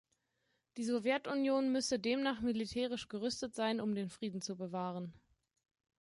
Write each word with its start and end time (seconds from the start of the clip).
Die 0.77 0.83
Sowjetunion 0.83 1.71
müsse 1.71 1.99
demnach 1.99 2.41
militärisch 2.41 3.07
gerüstet 3.07 3.53
sein, 3.53 3.79
um 3.79 3.93
den 3.93 4.09
Frieden 4.09 4.41
zu 4.41 4.55
bewahren. 4.57 5.13